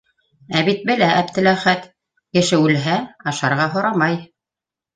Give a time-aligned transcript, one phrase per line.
[0.59, 1.85] Ә бит белә Әптеләхәт:
[2.39, 2.99] кеше үлһә,
[3.35, 4.21] ашарға һорамай.